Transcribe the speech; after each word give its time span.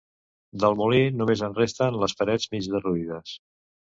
Del 0.61 0.77
molí 0.79 1.01
només 1.17 1.43
ens 1.49 1.59
resten 1.59 1.99
les 2.05 2.17
parets 2.21 2.49
mig 2.55 2.71
derruïdes. 2.77 3.37